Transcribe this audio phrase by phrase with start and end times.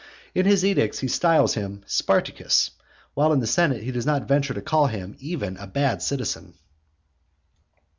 [0.33, 2.71] In his edicts he styles him Spartacus,
[3.13, 6.55] while in the senate he does not venture to call him even a bad citizen.